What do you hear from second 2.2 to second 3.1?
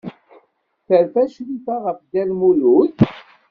Lmulud?